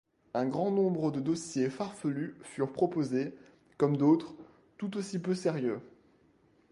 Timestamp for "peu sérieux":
5.19-5.79